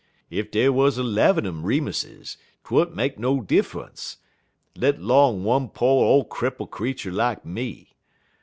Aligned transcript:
Ef 0.31 0.49
dey 0.49 0.67
wuz 0.67 0.97
'lev'm 0.97 1.63
Remuses 1.63 2.35
't 2.67 2.73
would 2.73 2.87
n't 2.89 2.95
make 2.95 3.19
no 3.19 3.39
diffunce, 3.39 4.17
let 4.75 4.99
'long 4.99 5.43
one 5.43 5.69
po' 5.69 5.85
ole 5.99 6.25
cripple 6.27 6.67
creetur 6.67 7.11
lak 7.11 7.45
me. 7.45 7.93